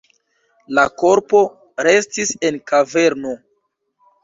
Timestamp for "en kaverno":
2.51-3.37